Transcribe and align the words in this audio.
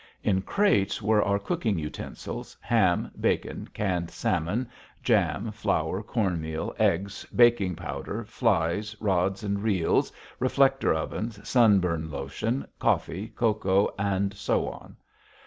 In 0.23 0.41
crates 0.41 0.99
were 0.99 1.21
our 1.23 1.37
cooking 1.37 1.77
utensils, 1.77 2.57
ham, 2.59 3.11
bacon, 3.21 3.69
canned 3.71 4.09
salmon, 4.09 4.67
jam, 5.03 5.51
flour, 5.51 6.01
corn 6.01 6.41
meal, 6.41 6.73
eggs, 6.79 7.23
baking 7.25 7.75
powder, 7.75 8.25
flies, 8.25 8.95
rods, 8.99 9.43
and 9.43 9.61
reels, 9.61 10.11
reflector 10.39 10.91
ovens, 10.91 11.39
sunburn 11.47 12.09
lotion, 12.09 12.65
coffee, 12.79 13.27
cocoa, 13.27 13.93
and 13.99 14.33
so 14.33 14.67
on. 14.67 14.97